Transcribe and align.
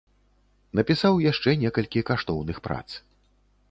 Напісаў 0.79 1.21
яшчэ 1.31 1.55
некалькі 1.67 2.07
каштоўных 2.11 2.57
прац. 2.71 2.87